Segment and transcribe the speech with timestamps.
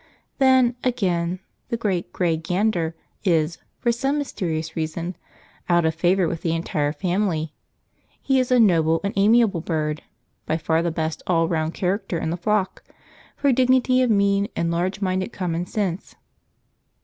[0.39, 5.15] Then, again, the great, grey gander is, for some mysterious reason,
[5.69, 7.53] out of favour with the entire family.
[8.19, 10.01] He is a noble and amiable bird,
[10.47, 12.83] by far the best all round character in the flock,
[13.37, 16.15] for dignity of mien and large minded common sense.